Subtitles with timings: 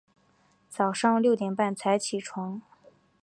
[0.67, 2.59] 早上六点半才起床